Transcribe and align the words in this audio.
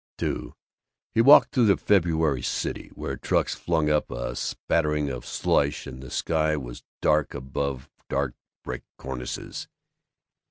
II 0.19 0.53
He 1.13 1.21
walked 1.21 1.51
through 1.51 1.67
the 1.67 1.77
February 1.77 2.41
city, 2.41 2.89
where 2.95 3.15
trucks 3.17 3.53
flung 3.53 3.91
up 3.91 4.09
a 4.09 4.35
spattering 4.35 5.11
of 5.11 5.27
slush 5.27 5.85
and 5.85 6.01
the 6.01 6.09
sky 6.09 6.57
was 6.57 6.81
dark 7.03 7.35
above 7.35 7.87
dark 8.09 8.33
brick 8.63 8.81
cornices. 8.97 9.67